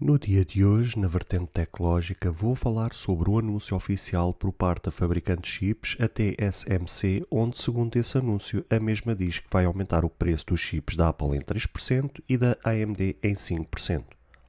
No 0.00 0.16
dia 0.16 0.44
de 0.44 0.64
hoje, 0.64 0.96
na 0.96 1.08
vertente 1.08 1.48
tecnológica, 1.52 2.30
vou 2.30 2.54
falar 2.54 2.92
sobre 2.92 3.28
o 3.28 3.36
anúncio 3.36 3.76
oficial 3.76 4.32
por 4.32 4.52
parte 4.52 4.84
da 4.84 4.92
fabricante 4.92 5.42
de 5.42 5.48
chips, 5.48 5.96
a 5.98 6.06
TSMC, 6.06 7.26
onde, 7.28 7.58
segundo 7.58 7.96
esse 7.96 8.16
anúncio, 8.16 8.64
a 8.70 8.78
mesma 8.78 9.12
diz 9.12 9.40
que 9.40 9.48
vai 9.50 9.64
aumentar 9.64 10.04
o 10.04 10.08
preço 10.08 10.46
dos 10.46 10.60
chips 10.60 10.94
da 10.94 11.08
Apple 11.08 11.36
em 11.36 11.40
3% 11.40 12.22
e 12.28 12.36
da 12.36 12.56
AMD 12.62 13.16
em 13.20 13.34
5%. 13.34 14.04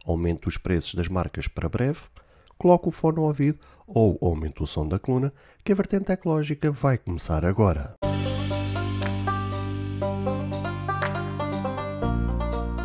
Aumenta 0.05 0.47
os 0.47 0.57
preços 0.57 0.93
das 0.93 1.07
marcas 1.07 1.47
para 1.47 1.68
breve, 1.68 2.02
coloca 2.56 2.88
o 2.88 2.92
fone 2.92 3.18
ao 3.18 3.24
ouvido 3.24 3.58
ou 3.88 4.20
aumenta 4.22 4.62
o 4.62 4.68
som 4.68 4.88
da 4.88 5.00
coluna, 5.00 5.34
que 5.63 5.72
a 5.72 5.76
vertente 5.76 6.06
tecnológica 6.06 6.70
vai 6.70 7.00
começar 7.00 7.44
agora. 7.44 7.96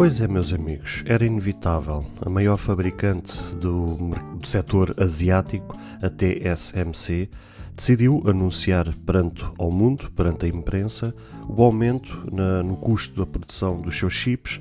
Pois 0.00 0.18
é, 0.18 0.26
meus 0.26 0.50
amigos, 0.50 1.04
era 1.04 1.26
inevitável. 1.26 2.06
A 2.22 2.30
maior 2.30 2.56
fabricante 2.56 3.36
do, 3.56 3.96
do 4.38 4.46
setor 4.48 4.94
asiático, 4.98 5.78
a 6.00 6.08
TSMC, 6.08 7.28
decidiu 7.76 8.22
anunciar 8.24 8.94
perante 9.04 9.44
ao 9.58 9.70
mundo, 9.70 10.10
perante 10.12 10.46
a 10.46 10.48
imprensa, 10.48 11.14
o 11.46 11.62
aumento 11.62 12.26
na, 12.32 12.62
no 12.62 12.78
custo 12.78 13.20
da 13.20 13.26
produção 13.26 13.78
dos 13.78 13.94
seus 13.94 14.14
chips, 14.14 14.58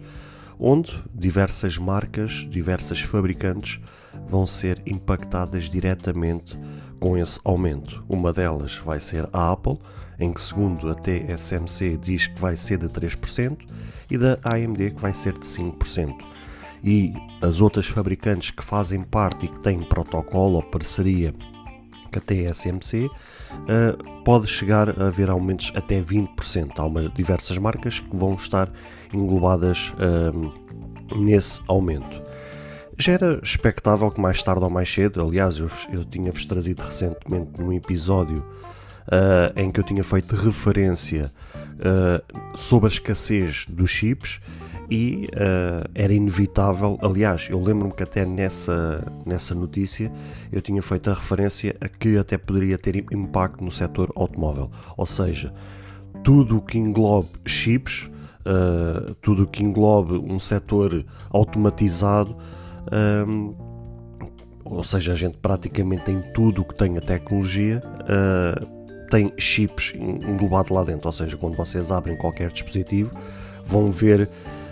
onde 0.59 0.91
diversas 1.15 1.77
marcas, 1.77 2.45
diversas 2.49 2.99
fabricantes 2.99 3.79
vão 4.27 4.45
ser 4.45 4.81
impactadas 4.85 5.69
diretamente 5.69 6.59
com 6.99 7.17
esse 7.17 7.39
aumento. 7.45 8.03
Uma 8.09 8.33
delas 8.33 8.75
vai 8.75 8.99
ser 8.99 9.29
a 9.31 9.53
Apple, 9.53 9.79
em 10.19 10.33
que, 10.33 10.41
segundo 10.41 10.89
a 10.89 10.95
TSMC, 10.95 11.97
diz 11.97 12.27
que 12.27 12.39
vai 12.39 12.57
ser 12.57 12.77
de 12.77 12.87
3%, 12.87 13.57
e 14.09 14.17
da 14.17 14.37
AMD, 14.43 14.91
que 14.91 15.01
vai 15.01 15.13
ser 15.13 15.33
de 15.33 15.45
5%. 15.45 16.15
E 16.83 17.13
as 17.41 17.61
outras 17.61 17.87
fabricantes 17.87 18.51
que 18.51 18.63
fazem 18.63 19.01
parte 19.03 19.45
e 19.45 19.49
que 19.49 19.59
têm 19.59 19.79
protocolo 19.83 20.55
ou 20.55 20.63
parceria 20.63 21.33
com 22.11 22.17
a 22.17 22.21
TSMC, 22.21 23.05
uh, 23.05 24.23
pode 24.23 24.47
chegar 24.47 24.89
a 24.99 25.07
haver 25.07 25.29
aumentos 25.29 25.71
até 25.75 26.01
20%. 26.01 26.71
Há 26.77 26.85
uma, 26.85 27.09
diversas 27.09 27.57
marcas 27.57 27.99
que 27.99 28.15
vão 28.15 28.35
estar 28.35 28.71
englobadas 29.13 29.93
uh, 29.93 31.15
nesse 31.15 31.61
aumento. 31.67 32.21
Já 32.97 33.13
era 33.13 33.39
expectável 33.41 34.11
que 34.11 34.19
mais 34.19 34.41
tarde 34.43 34.63
ou 34.63 34.69
mais 34.69 34.91
cedo, 34.91 35.21
aliás, 35.21 35.57
eu, 35.57 35.69
eu 35.91 36.03
tinha-vos 36.03 36.45
trazido 36.45 36.83
recentemente 36.83 37.51
num 37.59 37.71
episódio 37.71 38.43
uh, 39.09 39.59
em 39.59 39.71
que 39.71 39.79
eu 39.79 39.83
tinha 39.83 40.03
feito 40.03 40.35
referência 40.35 41.31
uh, 41.79 42.57
sobre 42.57 42.88
a 42.88 42.91
escassez 42.91 43.65
dos 43.67 43.89
chips 43.89 44.39
e 44.89 45.27
uh, 45.33 45.89
era 45.93 46.13
inevitável. 46.13 46.97
Aliás, 47.02 47.47
eu 47.49 47.61
lembro-me 47.61 47.93
que 47.93 48.03
até 48.03 48.25
nessa, 48.25 49.03
nessa 49.25 49.53
notícia 49.53 50.11
eu 50.52 50.61
tinha 50.61 50.81
feito 50.81 51.09
a 51.09 51.13
referência 51.13 51.75
a 51.80 51.87
que 51.87 52.17
até 52.17 52.37
poderia 52.37 52.77
ter 52.77 52.95
impacto 52.95 53.63
no 53.63 53.71
setor 53.71 54.11
automóvel. 54.15 54.71
Ou 54.97 55.05
seja, 55.05 55.53
tudo 56.23 56.57
o 56.57 56.61
que 56.61 56.77
englobe 56.77 57.30
chips, 57.45 58.09
uh, 58.41 59.13
tudo 59.15 59.43
o 59.43 59.47
que 59.47 59.63
englobe 59.63 60.13
um 60.13 60.39
setor 60.39 61.05
automatizado. 61.30 62.36
Um, 62.91 63.55
ou 64.65 64.83
seja, 64.83 65.14
a 65.14 65.15
gente 65.15 65.37
praticamente 65.37 66.05
tem 66.05 66.21
tudo 66.33 66.61
o 66.61 66.65
que 66.65 66.76
tem 66.76 66.97
a 66.97 67.02
tecnologia, 67.02 67.81
uh, 68.02 68.78
tem 69.09 69.33
chips 69.37 69.93
englobado 69.95 70.73
lá 70.73 70.83
dentro, 70.83 71.08
ou 71.08 71.14
seja, 71.14 71.37
quando 71.37 71.55
vocês 71.55 71.92
abrem 71.92 72.15
qualquer 72.17 72.52
dispositivo, 72.52 73.15
vão 73.64 73.92
ver 73.92 74.30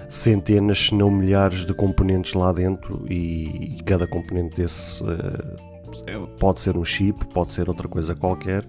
centenas, 0.09 0.87
se 0.87 0.95
não 0.95 1.11
milhares 1.11 1.65
de 1.65 1.73
componentes 1.73 2.33
lá 2.33 2.51
dentro 2.51 3.05
e, 3.09 3.77
cada 3.85 4.07
componente 4.07 4.55
desse 4.55 5.03
uh, 5.03 6.27
pode 6.39 6.61
ser 6.61 6.77
um 6.77 6.85
chip, 6.85 7.25
pode 7.27 7.53
ser 7.53 7.67
outra 7.67 7.87
coisa 7.87 8.15
qualquer, 8.15 8.65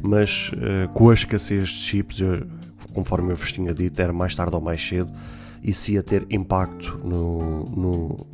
mas 0.00 0.50
uh, 0.54 0.88
com 0.92 1.10
a 1.10 1.14
escassez 1.14 1.68
de 1.68 1.74
chips, 1.74 2.20
eu, 2.20 2.46
conforme 2.94 3.32
eu 3.32 3.36
vos 3.36 3.52
tinha 3.52 3.74
dito, 3.74 4.00
era 4.00 4.12
mais 4.12 4.34
tarde 4.34 4.54
ou 4.54 4.60
mais 4.60 4.82
cedo, 4.82 5.12
isso 5.62 5.92
ia 5.92 6.02
ter 6.02 6.26
impacto 6.30 6.98
no, 7.04 7.64
no 7.64 8.26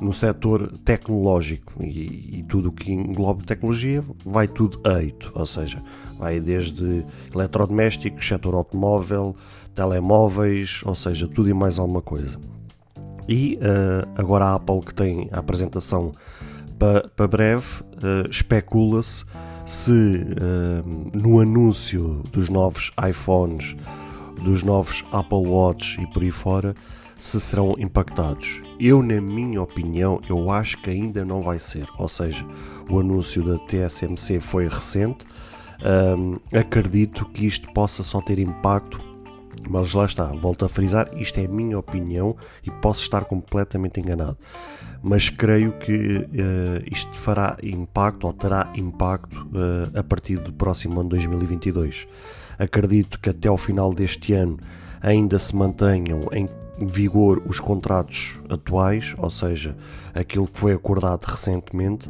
no 0.00 0.12
setor 0.12 0.72
tecnológico 0.84 1.82
e, 1.82 2.38
e 2.38 2.44
tudo 2.48 2.68
o 2.68 2.72
que 2.72 2.92
engloba 2.92 3.42
tecnologia 3.44 4.02
vai 4.24 4.46
tudo 4.46 4.80
a 4.84 5.02
eito, 5.02 5.30
ou 5.34 5.46
seja, 5.46 5.82
vai 6.18 6.40
desde 6.40 7.04
eletrodomésticos, 7.34 8.26
setor 8.26 8.54
automóvel, 8.54 9.34
telemóveis, 9.74 10.80
ou 10.84 10.94
seja, 10.94 11.26
tudo 11.28 11.48
e 11.48 11.54
mais 11.54 11.78
alguma 11.78 12.02
coisa. 12.02 12.38
E 13.28 13.56
uh, 13.56 14.08
agora 14.16 14.46
a 14.46 14.54
Apple 14.54 14.80
que 14.80 14.94
tem 14.94 15.28
a 15.30 15.38
apresentação 15.38 16.12
para 16.78 17.06
pa 17.16 17.26
breve, 17.26 17.82
uh, 17.82 18.28
especula-se 18.30 19.24
se 19.66 19.92
uh, 19.92 21.12
no 21.12 21.40
anúncio 21.40 22.22
dos 22.32 22.48
novos 22.48 22.90
iPhones, 23.06 23.76
dos 24.42 24.62
novos 24.62 25.04
Apple 25.12 25.46
Watch 25.46 26.00
e 26.00 26.06
por 26.06 26.22
aí 26.22 26.30
fora, 26.30 26.74
se 27.18 27.40
serão 27.40 27.74
impactados. 27.78 28.62
Eu, 28.78 29.02
na 29.02 29.20
minha 29.20 29.60
opinião, 29.60 30.20
eu 30.28 30.50
acho 30.50 30.78
que 30.78 30.90
ainda 30.90 31.24
não 31.24 31.42
vai 31.42 31.58
ser. 31.58 31.86
Ou 31.98 32.08
seja, 32.08 32.46
o 32.88 33.00
anúncio 33.00 33.44
da 33.44 33.58
TSMC 33.66 34.40
foi 34.40 34.68
recente. 34.68 35.26
Acredito 36.52 37.24
que 37.26 37.44
isto 37.44 37.72
possa 37.72 38.02
só 38.02 38.20
ter 38.20 38.38
impacto, 38.38 39.00
mas 39.68 39.92
lá 39.92 40.04
está, 40.04 40.26
volto 40.26 40.64
a 40.64 40.68
frisar, 40.68 41.10
isto 41.16 41.38
é 41.38 41.44
a 41.44 41.48
minha 41.48 41.78
opinião 41.78 42.36
e 42.64 42.70
posso 42.70 43.02
estar 43.02 43.24
completamente 43.24 44.00
enganado. 44.00 44.36
Mas 45.02 45.28
creio 45.28 45.72
que 45.78 46.18
uh, 46.18 46.82
isto 46.90 47.14
fará 47.16 47.56
impacto 47.62 48.26
ou 48.26 48.32
terá 48.32 48.72
impacto 48.74 49.48
uh, 49.48 49.98
a 49.98 50.02
partir 50.02 50.38
do 50.38 50.52
próximo 50.52 51.00
ano 51.00 51.10
2022. 51.10 52.08
Acredito 52.58 53.20
que 53.20 53.30
até 53.30 53.48
ao 53.48 53.56
final 53.56 53.92
deste 53.92 54.32
ano 54.32 54.58
ainda 55.00 55.38
se 55.38 55.54
mantenham 55.54 56.28
em 56.32 56.48
vigor 56.80 57.42
os 57.46 57.60
contratos 57.60 58.38
atuais, 58.48 59.14
ou 59.18 59.30
seja, 59.30 59.76
aquilo 60.14 60.46
que 60.46 60.58
foi 60.58 60.72
acordado 60.72 61.24
recentemente, 61.24 62.08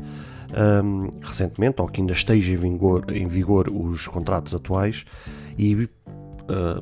um, 0.83 1.11
recentemente, 1.23 1.81
ou 1.81 1.89
que 1.89 2.01
ainda 2.01 2.13
esteja 2.13 2.53
em 2.53 2.57
vigor, 2.57 3.05
em 3.11 3.27
vigor 3.27 3.69
os 3.69 4.07
contratos 4.07 4.55
atuais, 4.55 5.05
e 5.57 5.75
uh, 5.75 5.89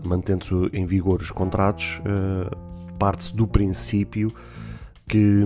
mantendo-se 0.04 0.54
em 0.72 0.86
vigor 0.86 1.20
os 1.20 1.30
contratos, 1.30 2.00
uh, 2.00 2.94
parte-se 2.98 3.34
do 3.34 3.46
princípio 3.46 4.32
que 5.08 5.44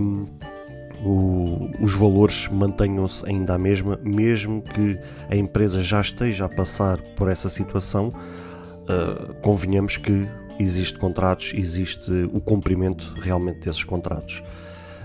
o, 1.05 1.71
os 1.81 1.95
valores 1.95 2.49
mantenham-se 2.49 3.27
ainda 3.29 3.55
a 3.55 3.59
mesma, 3.59 3.99
mesmo 4.03 4.63
que 4.63 4.99
a 5.29 5.37
empresa 5.37 5.83
já 5.83 6.01
esteja 6.01 6.47
a 6.47 6.49
passar 6.49 7.01
por 7.17 7.29
essa 7.29 7.49
situação, 7.49 8.09
uh, 8.09 9.35
convenhamos 9.41 9.97
que 9.97 10.27
existe 10.63 10.99
contratos, 10.99 11.53
existe 11.55 12.11
o 12.33 12.41
cumprimento 12.41 13.15
realmente 13.21 13.61
desses 13.61 13.85
contratos. 13.85 14.43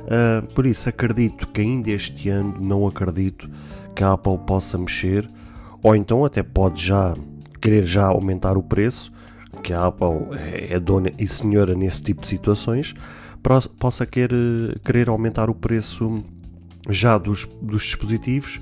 Uh, 0.04 0.46
por 0.54 0.66
isso, 0.66 0.88
acredito 0.88 1.48
que 1.48 1.62
ainda 1.62 1.90
este 1.90 2.30
ano 2.30 2.58
não 2.60 2.88
acredito 2.88 3.50
que 3.96 4.04
a 4.04 4.14
Apple 4.14 4.38
possa 4.46 4.78
mexer, 4.78 5.28
ou 5.82 5.96
então 5.96 6.26
até 6.26 6.44
pode 6.44 6.86
já 6.86 7.16
querer 7.62 7.86
já 7.86 8.06
aumentar 8.06 8.58
o 8.58 8.64
preço, 8.64 9.12
que 9.64 9.74
a 9.74 9.88
Apple 9.88 10.38
é, 10.38 10.74
é 10.74 10.80
dona 10.80 11.12
e 11.18 11.28
senhora 11.28 11.74
nesse 11.74 12.04
tipo 12.04 12.22
de 12.22 12.28
situações, 12.28 12.94
possa 13.80 14.06
querer, 14.06 14.80
querer 14.84 15.10
aumentar 15.10 15.50
o 15.50 15.56
preço 15.56 16.24
já 16.90 17.18
dos, 17.18 17.48
dos 17.62 17.84
dispositivos 17.84 18.60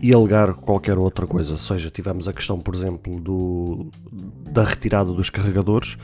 e 0.00 0.12
alegar 0.14 0.54
qualquer 0.54 0.98
outra 0.98 1.26
coisa. 1.26 1.52
Ou 1.52 1.58
seja, 1.58 1.90
tivemos 1.90 2.28
a 2.28 2.32
questão, 2.32 2.58
por 2.58 2.74
exemplo, 2.74 3.20
do, 3.20 3.90
da 4.50 4.64
retirada 4.64 5.12
dos 5.12 5.30
carregadores, 5.30 5.96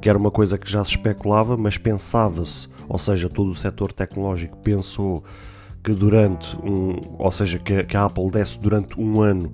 que 0.00 0.08
era 0.08 0.18
uma 0.18 0.30
coisa 0.30 0.58
que 0.58 0.70
já 0.70 0.84
se 0.84 0.92
especulava, 0.92 1.56
mas 1.56 1.78
pensava-se, 1.78 2.68
ou 2.88 2.98
seja, 2.98 3.28
todo 3.28 3.50
o 3.50 3.54
setor 3.54 3.92
tecnológico 3.92 4.56
pensou 4.58 5.24
que 5.82 5.92
durante 5.92 6.56
um, 6.56 6.98
ou 7.18 7.30
seja, 7.30 7.58
que, 7.58 7.84
que 7.84 7.96
a 7.96 8.06
Apple 8.06 8.30
desse 8.30 8.58
durante 8.58 8.98
um 8.98 9.20
ano 9.20 9.52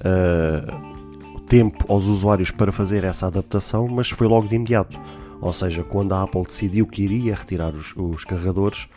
uh, 0.00 1.40
tempo 1.48 1.84
aos 1.90 2.06
usuários 2.06 2.50
para 2.50 2.72
fazer 2.72 3.04
essa 3.04 3.26
adaptação, 3.26 3.86
mas 3.88 4.10
foi 4.10 4.26
logo 4.26 4.48
de 4.48 4.56
imediato. 4.56 4.98
Ou 5.40 5.52
seja, 5.52 5.84
quando 5.84 6.12
a 6.14 6.22
Apple 6.22 6.42
decidiu 6.42 6.86
que 6.86 7.02
iria 7.02 7.34
retirar 7.34 7.72
os, 7.72 7.94
os 7.96 8.24
carregadores, 8.24 8.88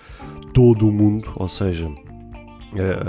todo 0.54 0.88
o 0.88 0.92
mundo, 0.92 1.32
ou 1.36 1.48
seja, 1.48 1.90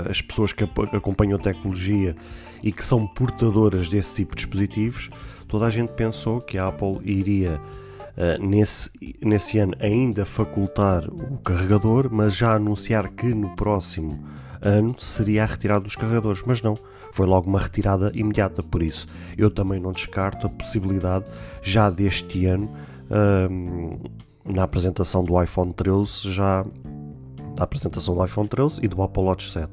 as 0.09 0.21
pessoas 0.21 0.53
que 0.53 0.63
acompanham 0.63 1.37
a 1.37 1.41
tecnologia 1.41 2.15
e 2.61 2.71
que 2.71 2.83
são 2.83 3.05
portadoras 3.05 3.89
desse 3.89 4.15
tipo 4.15 4.35
de 4.35 4.43
dispositivos, 4.43 5.09
toda 5.47 5.65
a 5.65 5.69
gente 5.69 5.89
pensou 5.91 6.41
que 6.41 6.57
a 6.57 6.67
Apple 6.67 6.99
iria 7.03 7.59
uh, 8.17 8.45
nesse, 8.45 8.89
nesse 9.21 9.59
ano 9.59 9.73
ainda 9.79 10.25
facultar 10.25 11.07
o 11.07 11.37
carregador, 11.37 12.09
mas 12.11 12.35
já 12.35 12.55
anunciar 12.55 13.09
que 13.09 13.33
no 13.33 13.49
próximo 13.55 14.23
ano 14.61 14.95
seria 14.97 15.43
a 15.43 15.45
retirada 15.45 15.81
dos 15.81 15.95
carregadores, 15.95 16.41
mas 16.45 16.61
não, 16.61 16.77
foi 17.11 17.27
logo 17.27 17.49
uma 17.49 17.59
retirada 17.59 18.11
imediata. 18.15 18.63
Por 18.63 18.81
isso, 18.81 19.07
eu 19.37 19.51
também 19.51 19.79
não 19.79 19.91
descarto 19.91 20.47
a 20.47 20.49
possibilidade 20.49 21.25
já 21.61 21.89
deste 21.89 22.45
ano, 22.45 22.71
um, 23.51 23.99
na 24.45 24.63
apresentação 24.63 25.23
do 25.23 25.41
iPhone 25.41 25.73
13, 25.73 26.31
já 26.31 26.65
da 27.55 27.63
apresentação 27.63 28.15
do 28.15 28.23
iPhone 28.23 28.47
13 28.47 28.79
e 28.83 28.87
do 28.87 29.01
Apple 29.01 29.23
Watch 29.23 29.49
7. 29.49 29.71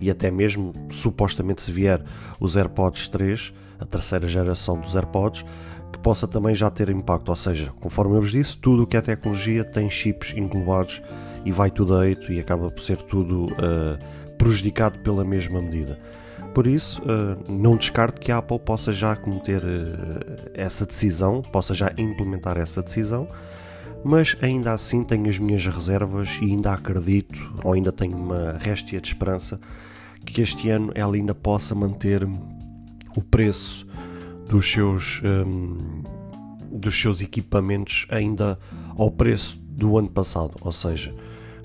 E 0.00 0.10
até 0.10 0.30
mesmo, 0.30 0.72
supostamente, 0.90 1.62
se 1.62 1.72
vier 1.72 2.02
os 2.38 2.56
AirPods 2.56 3.08
3, 3.08 3.52
a 3.80 3.84
terceira 3.84 4.28
geração 4.28 4.78
dos 4.78 4.94
AirPods, 4.94 5.44
que 5.92 5.98
possa 5.98 6.28
também 6.28 6.54
já 6.54 6.70
ter 6.70 6.88
impacto. 6.88 7.28
Ou 7.28 7.36
seja, 7.36 7.72
conforme 7.80 8.16
eu 8.16 8.20
vos 8.20 8.30
disse, 8.30 8.56
tudo 8.56 8.82
o 8.82 8.86
que 8.86 8.96
é 8.96 9.00
tecnologia 9.00 9.64
tem 9.64 9.90
chips 9.90 10.34
englobados 10.36 11.02
e 11.44 11.52
vai 11.52 11.70
tudo 11.70 11.96
a 11.96 12.06
eito 12.06 12.32
e 12.32 12.38
acaba 12.38 12.70
por 12.70 12.80
ser 12.80 12.98
tudo 12.98 13.46
uh, 13.46 13.98
prejudicado 14.36 14.98
pela 15.00 15.24
mesma 15.24 15.60
medida. 15.60 15.98
Por 16.54 16.66
isso, 16.66 17.02
uh, 17.02 17.50
não 17.50 17.76
descarto 17.76 18.20
que 18.20 18.32
a 18.32 18.38
Apple 18.38 18.58
possa 18.58 18.92
já 18.92 19.14
cometer 19.16 19.62
uh, 19.62 20.50
essa 20.54 20.86
decisão, 20.86 21.42
possa 21.42 21.74
já 21.74 21.92
implementar 21.96 22.56
essa 22.58 22.82
decisão, 22.82 23.28
mas 24.04 24.36
ainda 24.40 24.72
assim 24.72 25.02
tenho 25.02 25.28
as 25.28 25.38
minhas 25.38 25.64
reservas 25.66 26.38
e 26.40 26.46
ainda 26.46 26.72
acredito, 26.72 27.38
ou 27.62 27.72
ainda 27.72 27.92
tenho 27.92 28.16
uma 28.16 28.52
réstia 28.58 29.00
de 29.00 29.08
esperança, 29.08 29.60
que 30.24 30.40
este 30.40 30.70
ano 30.70 30.92
ela 30.94 31.14
ainda 31.14 31.34
possa 31.34 31.74
manter 31.74 32.26
o 33.16 33.22
preço 33.22 33.86
dos 34.48 34.70
seus, 34.70 35.20
um, 35.24 36.02
dos 36.70 36.98
seus 37.00 37.20
equipamentos 37.22 38.06
ainda 38.08 38.58
ao 38.96 39.10
preço 39.10 39.58
do 39.60 39.98
ano 39.98 40.08
passado, 40.08 40.56
ou 40.60 40.72
seja, 40.72 41.14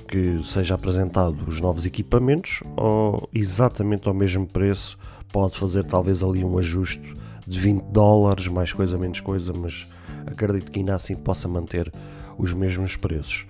que 0.07 0.41
seja 0.43 0.75
apresentado 0.75 1.37
os 1.47 1.59
novos 1.59 1.85
equipamentos 1.85 2.61
ou 2.75 3.27
exatamente 3.33 4.07
ao 4.07 4.13
mesmo 4.13 4.45
preço, 4.45 4.97
pode 5.31 5.57
fazer 5.57 5.83
talvez 5.85 6.23
ali 6.23 6.43
um 6.43 6.57
ajuste 6.57 7.13
de 7.47 7.59
20 7.59 7.81
dólares, 7.85 8.47
mais 8.47 8.71
coisa, 8.71 8.97
menos 8.97 9.19
coisa, 9.19 9.51
mas 9.53 9.87
acredito 10.25 10.71
que 10.71 10.79
ainda 10.79 10.95
assim 10.95 11.15
possa 11.15 11.47
manter 11.47 11.91
os 12.37 12.53
mesmos 12.53 12.95
preços. 12.95 13.47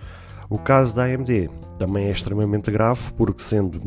O 0.49 0.57
caso 0.57 0.95
da 0.95 1.03
AMD 1.03 1.49
também 1.77 2.07
é 2.07 2.11
extremamente 2.11 2.69
grave, 2.69 3.11
porque 3.13 3.43
sendo 3.43 3.81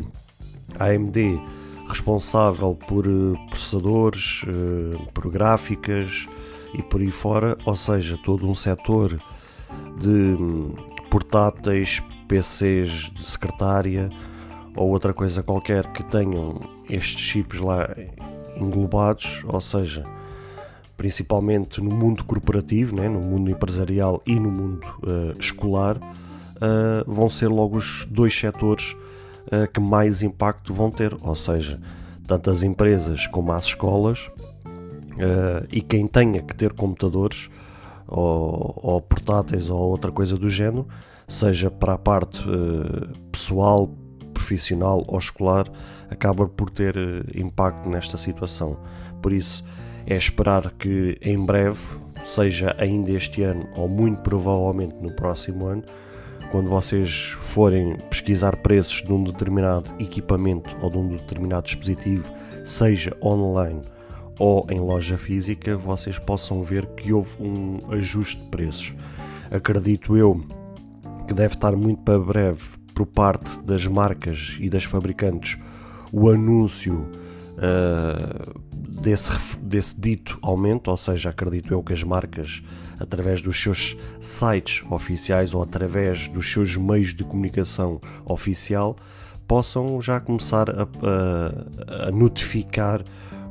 a 0.79 0.85
AMD 0.85 1.39
responsável 1.87 2.75
por 2.75 3.05
eh, 3.05 3.49
processadores, 3.49 4.43
eh, 4.47 5.07
por 5.13 5.31
gráficas 5.31 6.27
e 6.73 6.83
por 6.83 6.99
aí 6.99 7.11
fora, 7.11 7.57
ou 7.65 7.75
seja, 7.75 8.19
todo 8.23 8.47
um 8.47 8.53
setor 8.53 9.21
de 9.99 10.09
hum, 10.09 10.75
portáteis, 11.09 12.01
PCs 12.27 13.11
de 13.13 13.25
secretária 13.25 14.09
ou 14.75 14.89
outra 14.89 15.13
coisa 15.13 15.41
qualquer 15.41 15.91
que 15.93 16.03
tenham 16.03 16.59
estes 16.89 17.19
chips 17.19 17.59
lá 17.59 17.89
englobados, 18.57 19.43
ou 19.47 19.61
seja, 19.61 20.03
principalmente 20.97 21.79
no 21.79 21.95
mundo 21.95 22.23
corporativo, 22.23 22.95
né, 22.95 23.07
no 23.07 23.21
mundo 23.21 23.51
empresarial 23.51 24.21
e 24.25 24.37
no 24.39 24.51
mundo 24.51 24.85
uh, 25.03 25.37
escolar, 25.39 25.97
uh, 25.97 27.03
vão 27.05 27.29
ser 27.29 27.47
logo 27.47 27.77
os 27.77 28.05
dois 28.09 28.35
setores 28.35 28.97
uh, 29.45 29.71
que 29.71 29.79
mais 29.79 30.23
impacto 30.23 30.73
vão 30.73 30.89
ter, 30.89 31.15
ou 31.21 31.35
seja, 31.35 31.79
tanto 32.25 32.49
as 32.49 32.63
empresas 32.63 33.27
como 33.27 33.53
as 33.53 33.65
escolas 33.65 34.29
e 35.71 35.81
quem 35.81 36.05
tenha 36.05 36.43
que 36.43 36.53
ter 36.53 36.73
computadores 36.73 37.49
ou, 38.07 38.79
ou 38.83 39.01
portáteis 39.01 39.67
ou 39.67 39.79
outra 39.79 40.11
coisa 40.11 40.37
do 40.37 40.47
género 40.47 40.87
seja 41.27 41.71
para 41.71 41.93
a 41.93 41.97
parte 41.97 42.43
pessoal, 43.31 43.89
profissional 44.31 45.03
ou 45.07 45.17
escolar, 45.17 45.65
acaba 46.07 46.47
por 46.47 46.69
ter 46.69 46.95
impacto 47.35 47.89
nesta 47.89 48.15
situação. 48.15 48.77
Por 49.19 49.33
isso, 49.33 49.63
é 50.07 50.15
esperar 50.15 50.71
que 50.71 51.17
em 51.21 51.37
breve, 51.45 51.97
seja 52.23 52.73
ainda 52.79 53.11
este 53.11 53.43
ano 53.43 53.67
ou 53.75 53.87
muito 53.87 54.21
provavelmente 54.21 54.95
no 55.01 55.11
próximo 55.11 55.65
ano, 55.67 55.83
quando 56.49 56.69
vocês 56.69 57.35
forem 57.41 57.97
pesquisar 58.09 58.55
preços 58.55 59.03
de 59.03 59.11
um 59.11 59.21
determinado 59.21 59.91
equipamento 59.99 60.75
ou 60.81 60.89
de 60.89 60.97
um 60.97 61.09
determinado 61.09 61.65
dispositivo, 61.65 62.31
seja 62.63 63.15
online 63.21 63.81
ou 64.39 64.65
em 64.69 64.79
loja 64.79 65.17
física, 65.17 65.75
vocês 65.75 66.17
possam 66.17 66.63
ver 66.63 66.85
que 66.87 67.11
houve 67.11 67.35
um 67.41 67.91
ajuste 67.91 68.41
de 68.41 68.49
preços. 68.49 68.93
Acredito 69.51 70.15
eu 70.15 70.41
que 71.27 71.33
deve 71.33 71.55
estar 71.55 71.75
muito 71.75 72.01
para 72.03 72.19
breve 72.19 72.63
por 72.93 73.05
parte 73.05 73.61
das 73.63 73.85
marcas 73.85 74.55
e 74.59 74.69
das 74.69 74.85
fabricantes 74.85 75.57
o 76.11 76.29
anúncio 76.29 77.05
uh, 77.57 78.59
desse, 79.01 79.59
desse 79.59 79.99
dito 79.99 80.37
aumento, 80.41 80.89
ou 80.89 80.97
seja, 80.97 81.29
acredito 81.29 81.73
eu 81.73 81.83
que 81.83 81.93
as 81.93 82.03
marcas, 82.03 82.63
através 82.99 83.41
dos 83.41 83.59
seus 83.59 83.97
sites 84.19 84.83
oficiais 84.89 85.53
ou 85.53 85.63
através 85.63 86.27
dos 86.27 86.51
seus 86.51 86.75
meios 86.75 87.13
de 87.13 87.23
comunicação 87.23 87.99
oficial, 88.25 88.95
possam 89.47 90.01
já 90.01 90.19
começar 90.19 90.69
a, 90.69 90.83
a, 90.83 92.07
a 92.07 92.11
notificar 92.11 93.03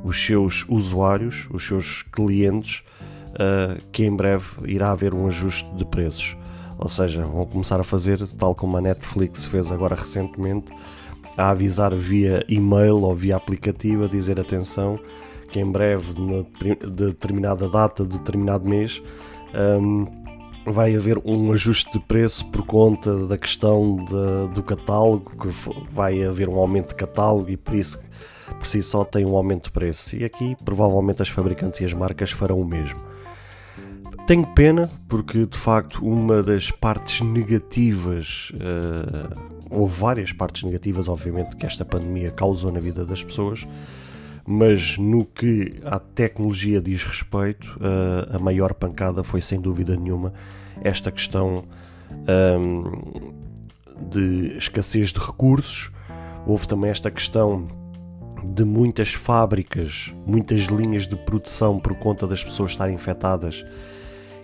os 0.04 0.24
seus 0.24 0.64
usuários, 0.68 1.48
os 1.50 1.66
seus 1.66 2.02
clientes, 2.02 2.84
uh, 3.32 3.80
que 3.90 4.04
em 4.04 4.14
breve 4.14 4.44
irá 4.66 4.90
haver 4.90 5.14
um 5.14 5.26
ajuste 5.26 5.68
de 5.74 5.84
preços. 5.84 6.36
Ou 6.78 6.88
seja, 6.88 7.24
vão 7.24 7.46
começar 7.46 7.80
a 7.80 7.82
fazer, 7.82 8.26
tal 8.38 8.54
como 8.54 8.76
a 8.76 8.80
Netflix 8.80 9.46
fez 9.46 9.72
agora 9.72 9.94
recentemente, 9.94 10.70
a 11.36 11.50
avisar 11.50 11.94
via 11.94 12.44
e-mail 12.48 13.02
ou 13.02 13.14
via 13.14 13.36
aplicativo, 13.36 14.04
a 14.04 14.08
dizer 14.08 14.40
atenção 14.40 14.98
que 15.50 15.60
em 15.60 15.70
breve, 15.70 16.12
de 16.14 16.90
determinada 16.90 17.68
data, 17.68 18.04
de 18.04 18.18
determinado 18.18 18.68
mês, 18.68 19.02
um, 19.80 20.06
vai 20.66 20.96
haver 20.96 21.18
um 21.24 21.52
ajuste 21.52 21.92
de 21.92 22.00
preço 22.00 22.44
por 22.46 22.66
conta 22.66 23.26
da 23.26 23.38
questão 23.38 23.96
de, 24.04 24.54
do 24.54 24.62
catálogo, 24.62 25.32
que 25.36 25.48
vai 25.90 26.22
haver 26.24 26.48
um 26.48 26.56
aumento 26.56 26.88
de 26.88 26.96
catálogo 26.96 27.48
e 27.50 27.56
por 27.56 27.74
isso 27.74 27.98
por 28.58 28.66
si 28.66 28.82
só 28.82 29.04
tem 29.04 29.24
um 29.24 29.36
aumento 29.36 29.64
de 29.64 29.70
preço. 29.70 30.16
E 30.16 30.24
aqui 30.24 30.56
provavelmente 30.64 31.22
as 31.22 31.28
fabricantes 31.28 31.80
e 31.80 31.84
as 31.84 31.92
marcas 31.92 32.32
farão 32.32 32.60
o 32.60 32.64
mesmo. 32.64 33.00
Tenho 34.26 34.44
pena 34.44 34.90
porque 35.08 35.46
de 35.46 35.56
facto 35.56 36.04
uma 36.04 36.42
das 36.42 36.68
partes 36.68 37.20
negativas, 37.20 38.50
uh, 38.54 39.40
ou 39.70 39.86
várias 39.86 40.32
partes 40.32 40.64
negativas, 40.64 41.08
obviamente, 41.08 41.54
que 41.54 41.64
esta 41.64 41.84
pandemia 41.84 42.32
causou 42.32 42.72
na 42.72 42.80
vida 42.80 43.04
das 43.04 43.22
pessoas, 43.22 43.68
mas 44.44 44.98
no 44.98 45.24
que 45.24 45.80
à 45.84 46.00
tecnologia 46.00 46.80
diz 46.80 47.04
respeito, 47.04 47.68
uh, 47.76 48.34
a 48.34 48.38
maior 48.40 48.74
pancada 48.74 49.22
foi 49.22 49.40
sem 49.40 49.60
dúvida 49.60 49.94
nenhuma 49.94 50.32
esta 50.82 51.12
questão 51.12 51.64
um, 52.58 53.32
de 54.10 54.56
escassez 54.56 55.12
de 55.12 55.20
recursos. 55.20 55.92
Houve 56.44 56.66
também 56.66 56.90
esta 56.90 57.12
questão 57.12 57.68
de 58.44 58.64
muitas 58.64 59.14
fábricas, 59.14 60.12
muitas 60.26 60.62
linhas 60.62 61.06
de 61.06 61.14
produção 61.14 61.78
por 61.78 61.94
conta 61.94 62.26
das 62.26 62.42
pessoas 62.42 62.72
estarem 62.72 62.96
infectadas 62.96 63.64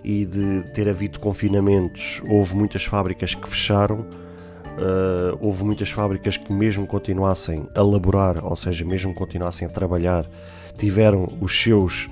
e 0.03 0.25
de 0.25 0.63
ter 0.73 0.89
havido 0.89 1.19
confinamentos, 1.19 2.21
houve 2.27 2.55
muitas 2.55 2.83
fábricas 2.83 3.33
que 3.33 3.47
fecharam, 3.47 4.01
uh, 4.01 5.37
houve 5.39 5.63
muitas 5.63 5.89
fábricas 5.89 6.35
que, 6.35 6.51
mesmo 6.51 6.85
continuassem 6.85 7.67
a 7.73 7.81
laborar, 7.81 8.43
ou 8.43 8.55
seja, 8.55 8.83
mesmo 8.83 9.13
continuassem 9.13 9.67
a 9.67 9.71
trabalhar, 9.71 10.29
tiveram 10.77 11.37
os 11.39 11.57
seus 11.57 12.09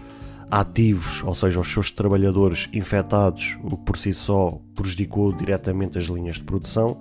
ativos, 0.50 1.24
ou 1.24 1.34
seja, 1.34 1.60
os 1.60 1.68
seus 1.68 1.92
trabalhadores 1.92 2.70
infectados, 2.74 3.58
o 3.64 3.78
que 3.78 3.86
por 3.86 3.98
si 3.98 4.14
só 4.14 4.60
prejudicou 4.76 5.32
diretamente 5.32 5.98
as 5.98 6.06
linhas 6.06 6.36
de 6.36 6.44
produção. 6.44 6.98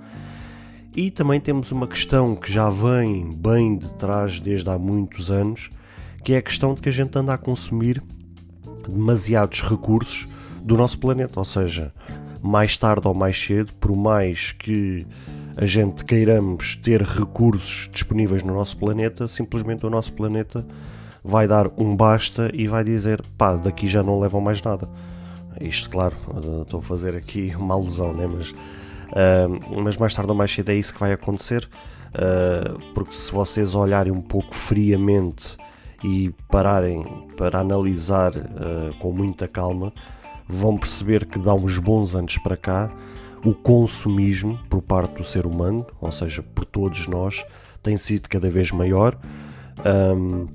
E 0.95 1.11
também 1.11 1.41
temos 1.41 1.71
uma 1.71 1.87
questão 1.87 2.35
que 2.35 2.53
já 2.53 2.69
vem 2.69 3.33
bem 3.33 3.77
de 3.77 3.93
trás 3.95 4.41
desde 4.41 4.69
há 4.71 4.79
muitos 4.79 5.31
anos, 5.31 5.71
que 6.25 6.33
é 6.33 6.39
a 6.39 6.43
questão 6.43 6.75
de 6.75 6.81
que 6.81 6.89
a 6.89 6.93
gente 6.93 7.17
anda 7.17 7.33
a 7.33 7.39
consumir 7.39 8.03
demasiados 8.87 9.63
recursos 9.63 10.29
do 10.63 10.77
nosso 10.77 10.99
planeta, 10.99 11.39
ou 11.39 11.45
seja, 11.45 11.93
mais 12.43 12.77
tarde 12.77 13.07
ou 13.07 13.15
mais 13.15 13.41
cedo, 13.41 13.73
por 13.75 13.95
mais 13.97 14.53
que 14.53 15.07
a 15.57 15.67
gente 15.67 16.05
queiramos 16.05 16.77
ter 16.77 17.03
recursos 17.03 17.89
disponíveis 17.93 18.43
no 18.43 18.55
nosso 18.55 18.77
planeta, 18.77 19.29
simplesmente 19.29 19.85
o 19.85 19.91
nosso 19.91 20.13
planeta 20.13 20.65
vai 21.23 21.47
dar 21.47 21.71
um 21.77 21.95
basta 21.95 22.51
e 22.55 22.67
vai 22.67 22.83
dizer 22.83 23.23
pá, 23.37 23.57
daqui 23.57 23.87
já 23.87 24.03
não 24.03 24.19
levam 24.19 24.41
mais 24.41 24.63
nada. 24.63 24.89
Isto, 25.61 25.91
claro, 25.91 26.17
estou 26.63 26.81
a 26.81 26.83
fazer 26.83 27.15
aqui 27.15 27.55
uma 27.57 27.75
alusão, 27.75 28.15
né? 28.15 28.27
mas, 28.27 28.51
uh, 28.51 29.83
mas 29.83 29.97
mais 29.99 30.15
tarde 30.15 30.31
ou 30.31 30.37
mais 30.37 30.51
cedo 30.51 30.71
é 30.71 30.75
isso 30.75 30.95
que 30.95 31.01
vai 31.01 31.13
acontecer, 31.13 31.69
uh, 32.15 32.79
porque 32.95 33.13
se 33.13 33.31
vocês 33.31 33.75
olharem 33.75 34.13
um 34.13 34.23
pouco 34.23 34.55
friamente 34.55 35.59
e 36.03 36.31
pararem 36.49 37.05
para 37.37 37.61
analisar 37.61 38.35
uh, 38.35 38.95
com 38.99 39.13
muita 39.13 39.47
calma, 39.47 39.93
vão 40.55 40.77
perceber 40.77 41.27
que 41.27 41.39
dá 41.39 41.55
uns 41.55 41.79
bons 41.79 42.15
anos 42.15 42.39
para 42.39 42.57
cá 42.57 42.91
o 43.45 43.55
consumismo 43.55 44.59
por 44.69 44.83
parte 44.83 45.15
do 45.15 45.25
ser 45.25 45.47
humano, 45.47 45.87
ou 46.01 46.13
seja, 46.13 46.43
por 46.43 46.65
todos 46.65 47.07
nós, 47.07 47.45
tem 47.83 47.97
sido 47.97 48.29
cada 48.29 48.51
vez 48.51 48.71
maior. 48.71 49.19
Um, 49.85 50.47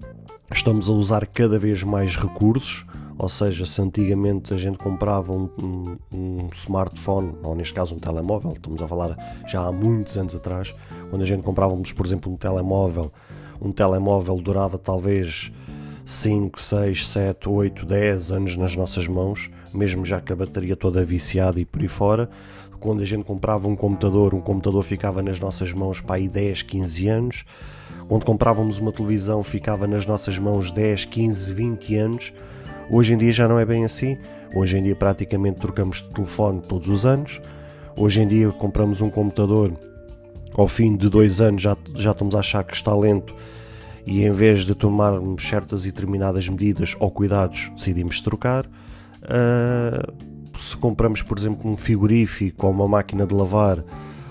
estamos 0.52 0.88
a 0.90 0.94
usar 0.94 1.26
cada 1.26 1.58
vez 1.58 1.82
mais 1.84 2.16
recursos, 2.16 2.86
ou 3.18 3.30
seja, 3.30 3.66
se 3.66 3.82
antigamente 3.82 4.54
a 4.54 4.58
gente 4.58 4.78
comprava 4.78 5.32
um, 5.32 5.50
um, 5.58 5.98
um, 6.14 6.50
smartphone, 6.54 7.34
ou 7.42 7.56
neste 7.56 7.74
caso 7.74 7.96
um 7.96 8.00
telemóvel, 8.00 8.52
estamos 8.52 8.82
a 8.82 8.88
falar 8.88 9.18
já 9.48 9.66
há 9.66 9.72
muitos 9.72 10.18
anos 10.18 10.36
atrás, 10.36 10.76
quando 11.10 11.22
a 11.22 11.26
gente 11.26 11.42
comprávamos, 11.42 11.92
por 11.92 12.06
exemplo, 12.06 12.32
um 12.32 12.36
telemóvel, 12.36 13.12
um 13.60 13.72
telemóvel 13.72 14.36
durava 14.38 14.78
talvez 14.78 15.52
5, 16.06 16.62
6, 16.62 17.08
7, 17.08 17.50
8, 17.50 17.86
10 17.86 18.32
anos 18.32 18.56
nas 18.56 18.76
nossas 18.76 19.08
mãos, 19.08 19.50
mesmo 19.76 20.06
já 20.06 20.22
com 20.22 20.34
a 20.34 20.36
bateria 20.36 20.76
toda 20.76 21.04
viciada 21.04 21.60
e 21.60 21.66
por 21.66 21.82
aí 21.82 21.88
fora. 21.88 22.30
Quando 22.80 23.02
a 23.02 23.06
gente 23.06 23.24
comprava 23.24 23.68
um 23.68 23.76
computador, 23.76 24.34
um 24.34 24.42
computador 24.42 24.84
ficava 24.84 25.22
nas 25.22 25.40
nossas 25.40 25.74
mãos 25.74 26.02
para 26.02 26.16
aí 26.16 26.28
10, 26.28 26.62
15 26.64 27.08
anos. 27.08 27.46
Quando 28.08 28.26
comprávamos 28.26 28.80
uma 28.80 28.92
televisão, 28.92 29.42
ficava 29.44 29.88
nas 29.88 30.06
nossas 30.06 30.38
mãos 30.38 30.72
10, 30.72 31.06
15, 31.06 31.54
20 31.54 31.96
anos. 31.96 32.34
Hoje 32.90 33.14
em 33.14 33.18
dia 33.18 33.32
já 33.32 33.48
não 33.48 33.60
é 33.60 33.66
bem 33.66 33.84
assim. 33.84 34.18
Hoje 34.54 34.78
em 34.78 34.84
dia 34.84 34.96
praticamente 34.96 35.60
trocamos 35.60 35.98
de 35.98 36.10
telefone 36.10 36.62
todos 36.62 36.88
os 36.88 37.06
anos. 37.06 37.42
Hoje 37.98 38.22
em 38.22 38.28
dia 38.28 38.52
compramos 38.52 39.02
um 39.02 39.10
computador, 39.10 39.72
ao 40.54 40.68
fim 40.68 40.96
de 40.96 41.10
dois 41.10 41.42
anos 41.42 41.62
já, 41.62 41.78
já 41.96 42.12
estamos 42.12 42.36
a 42.36 42.40
achar 42.40 42.64
que 42.64 42.76
está 42.76 42.96
lento 42.96 43.34
e 44.06 44.24
em 44.24 44.32
vez 44.32 44.66
de 44.66 44.76
tomarmos 44.76 45.48
certas 45.48 45.86
e 45.86 45.92
determinadas 45.92 46.48
medidas 46.48 46.96
ou 47.00 47.10
cuidados, 47.10 47.72
decidimos 47.76 48.22
trocar. 48.22 48.66
Uh, 49.26 50.58
se 50.58 50.78
compramos, 50.78 51.22
por 51.22 51.38
exemplo, 51.38 51.70
um 51.70 51.76
frigorífico 51.76 52.66
ou 52.66 52.72
uma 52.72 52.88
máquina 52.88 53.26
de 53.26 53.34
lavar, 53.34 53.84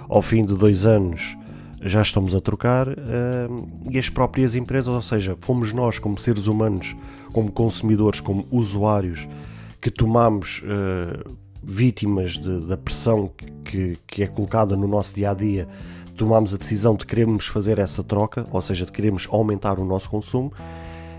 ao 0.09 0.23
fim 0.23 0.45
de 0.45 0.55
dois 0.55 0.87
anos 0.87 1.37
já 1.83 2.01
estamos 2.01 2.35
a 2.35 2.41
trocar. 2.41 2.89
Uh, 2.89 3.69
e 3.91 3.99
as 3.99 4.09
próprias 4.09 4.57
empresas, 4.57 4.89
ou 4.89 5.03
seja, 5.03 5.37
fomos 5.41 5.73
nós, 5.73 5.99
como 5.99 6.19
seres 6.19 6.47
humanos, 6.47 6.97
como 7.33 7.53
consumidores, 7.53 8.21
como 8.21 8.47
usuários, 8.51 9.29
que 9.81 9.91
tomamos 9.91 10.63
uh, 10.63 11.37
vítimas 11.63 12.39
de, 12.39 12.67
da 12.67 12.77
pressão 12.77 13.31
que, 13.65 13.99
que 14.07 14.23
é 14.23 14.27
colocada 14.27 14.77
no 14.77 14.89
nosso 14.89 15.15
dia 15.15 15.31
a 15.31 15.35
dia 15.35 15.69
tomámos 16.17 16.55
a 16.55 16.57
decisão 16.57 16.95
de 16.95 17.05
queremos 17.05 17.47
fazer 17.47 17.79
essa 17.79 18.03
troca, 18.03 18.47
ou 18.51 18.63
seja, 18.63 18.87
de 18.87 18.93
queremos 18.93 19.27
aumentar 19.31 19.79
o 19.79 19.85
nosso 19.85 20.09
consumo. 20.09 20.53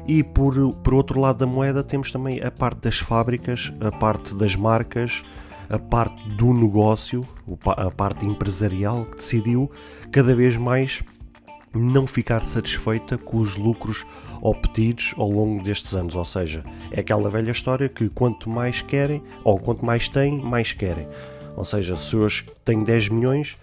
E 0.08 0.24
por, 0.24 0.74
por 0.76 0.94
outro 0.94 1.20
lado 1.20 1.40
da 1.40 1.46
moeda 1.46 1.84
temos 1.84 2.12
também 2.12 2.42
a 2.42 2.52
parte 2.52 2.80
das 2.82 2.98
fábricas, 2.98 3.74
a 3.80 3.92
parte 3.92 4.36
das 4.36 4.56
marcas, 4.56 5.24
a 5.70 5.80
parte 5.80 6.30
do 6.30 6.54
negócio, 6.54 7.28
a 7.66 7.90
parte 7.90 8.26
empresarial 8.26 9.06
que 9.06 9.18
decidiu 9.18 9.72
cada 10.12 10.36
vez 10.36 10.58
mais 10.58 11.04
não 11.74 12.08
ficar 12.08 12.46
satisfeita 12.46 13.18
com 13.18 13.38
os 13.38 13.58
lucros 13.58 14.06
obtidos 14.42 15.14
ao 15.18 15.30
longo 15.30 15.64
destes 15.64 15.94
anos. 15.96 16.16
Ou 16.16 16.26
seja, 16.26 16.64
é 16.92 17.00
aquela 17.00 17.30
velha 17.30 17.52
história 17.52 17.90
que 17.90 18.08
quanto 18.10 18.50
mais 18.50 18.82
querem, 18.82 19.22
ou 19.44 19.60
quanto 19.60 19.86
mais 19.86 20.08
têm, 20.08 20.40
mais 20.40 20.72
querem. 20.72 21.08
Ou 21.56 21.66
seja, 21.66 21.96
se 21.96 22.16
hoje 22.16 22.46
tenho 22.64 22.84
10 22.84 23.10
milhões, 23.10 23.58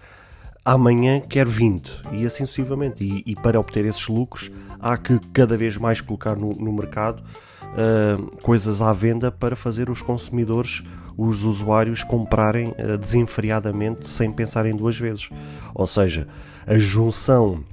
amanhã 0.65 1.19
quer 1.19 1.45
20 1.45 1.91
e 2.13 2.25
assim 2.25 2.45
sucessivamente. 2.45 3.03
E, 3.03 3.31
e, 3.31 3.35
para 3.35 3.59
obter 3.59 3.85
esses 3.85 4.07
lucros 4.07 4.51
há 4.79 4.97
que 4.97 5.19
cada 5.33 5.57
vez 5.57 5.77
mais 5.77 6.01
colocar 6.01 6.35
no, 6.35 6.53
no 6.53 6.71
mercado 6.71 7.21
uh, 7.21 8.37
coisas 8.37 8.81
à 8.81 8.93
venda 8.93 9.31
para 9.31 9.55
fazer 9.55 9.89
os 9.89 10.01
consumidores, 10.01 10.83
os 11.17 11.43
usuários 11.43 12.03
comprarem 12.03 12.69
uh, 12.69 12.97
desenfreadamente 12.97 14.09
sem 14.09 14.31
pensarem 14.31 14.75
duas 14.75 14.97
vezes. 14.97 15.29
Ou 15.73 15.87
seja, 15.87 16.27
a 16.65 16.77
junção 16.77 17.63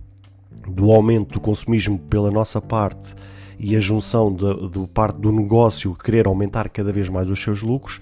do 0.66 0.90
aumento 0.90 1.34
do 1.34 1.40
consumismo 1.40 1.98
pela 1.98 2.30
nossa 2.30 2.60
parte 2.60 3.14
e 3.58 3.76
a 3.76 3.80
junção 3.80 4.32
do 4.32 4.86
parte 4.88 5.18
do 5.18 5.30
negócio 5.30 5.94
querer 5.94 6.26
aumentar 6.26 6.68
cada 6.70 6.92
vez 6.92 7.08
mais 7.08 7.28
os 7.28 7.40
seus 7.40 7.62
lucros 7.62 8.00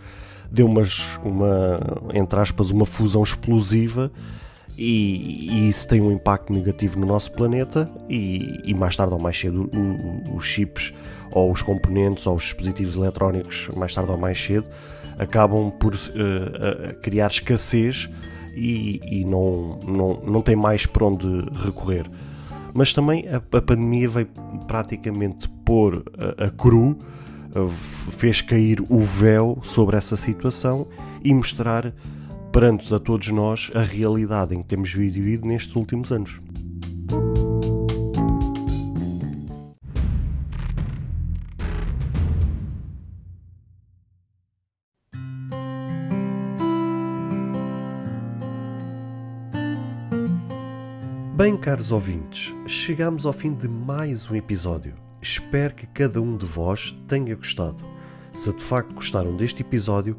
deu 0.51 0.67
umas, 0.67 1.19
uma, 1.25 1.81
entre 2.15 2.39
aspas, 2.39 2.71
uma 2.71 2.87
fusão 2.87 3.23
explosiva 3.23 4.11
e, 4.79 5.49
e, 5.51 5.69
isso 5.69 5.89
tem 5.89 6.01
um 6.01 6.13
impacto 6.13 6.53
negativo 6.53 7.01
no 7.01 7.07
nosso 7.07 7.33
planeta 7.33 7.91
e, 8.09 8.61
e 8.65 8.73
mais 8.73 8.97
tarde 8.97 9.13
ou 9.13 9.21
mais 9.21 9.39
cedo 9.39 9.69
os 10.33 10.45
chips 10.45 10.95
ou 11.33 11.51
os 11.51 11.63
componentes 11.63 12.27
ou 12.27 12.37
os 12.37 12.45
dispositivos 12.45 12.95
eletrónicos 12.95 13.69
mais 13.77 13.93
tarde 13.93 14.11
ou 14.11 14.17
mais 14.17 14.41
cedo 14.41 14.67
acabam 15.19 15.71
por 15.71 15.95
uh, 15.95 16.95
criar 17.03 17.27
escassez 17.27 18.09
e, 18.55 19.01
e, 19.05 19.25
não, 19.25 19.81
não, 19.87 20.21
não 20.25 20.43
tem 20.43 20.57
mais 20.57 20.87
para 20.87 21.05
onde 21.05 21.27
recorrer. 21.65 22.07
Mas 22.73 22.93
também 22.93 23.27
a, 23.29 23.37
a 23.37 23.63
pandemia 23.63 24.09
veio 24.09 24.29
praticamente 24.67 25.49
pôr 25.65 26.05
a, 26.17 26.47
a 26.47 26.51
cru, 26.51 26.97
uh, 27.55 27.69
fez 27.69 28.41
cair 28.41 28.81
o 28.89 29.01
véu 29.01 29.59
sobre 29.63 29.97
essa 29.97 30.17
situação 30.17 30.87
e 31.23 31.35
mostrar 31.35 31.93
perante 32.59 32.93
a 32.93 32.99
todos 32.99 33.29
nós 33.29 33.71
a 33.73 33.83
realidade 33.83 34.53
em 34.53 34.63
que 34.63 34.67
temos 34.67 34.93
vivido 34.93 35.47
nestes 35.47 35.77
últimos 35.77 36.11
anos. 36.11 36.41
Bem, 51.37 51.57
caros 51.57 51.93
ouvintes, 51.93 52.53
chegamos 52.67 53.25
ao 53.25 53.33
fim 53.33 53.55
de 53.55 53.69
mais 53.69 54.29
um 54.29 54.35
episódio. 54.35 54.95
Espero 55.23 55.77
que 55.77 55.87
cada 55.87 56.21
um 56.21 56.37
de 56.37 56.45
vós 56.45 56.93
tenha 57.07 57.37
gostado. 57.37 57.85
Se 58.33 58.53
de 58.53 58.65
facto 58.65 58.95
gostaram 58.95 59.37
deste 59.37 59.63
episódio, 59.63 60.19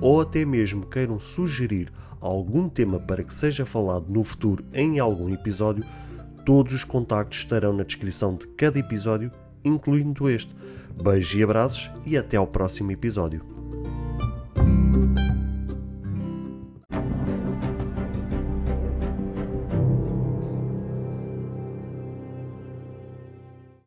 ou 0.00 0.20
até 0.20 0.44
mesmo 0.44 0.86
queiram 0.86 1.18
sugerir 1.18 1.92
algum 2.20 2.68
tema 2.68 2.98
para 2.98 3.22
que 3.22 3.34
seja 3.34 3.64
falado 3.64 4.06
no 4.08 4.24
futuro 4.24 4.64
em 4.72 4.98
algum 4.98 5.32
episódio, 5.32 5.84
todos 6.44 6.72
os 6.72 6.84
contactos 6.84 7.38
estarão 7.38 7.72
na 7.72 7.84
descrição 7.84 8.34
de 8.34 8.46
cada 8.48 8.78
episódio, 8.78 9.30
incluindo 9.64 10.28
este. 10.28 10.54
Beijos 11.02 11.34
e 11.34 11.42
abraços 11.42 11.90
e 12.04 12.16
até 12.16 12.36
ao 12.36 12.46
próximo 12.46 12.90
episódio. 12.90 13.57